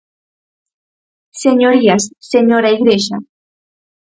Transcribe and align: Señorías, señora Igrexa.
Señorías, 1.43 2.03
señora 2.33 2.69
Igrexa. 2.77 3.17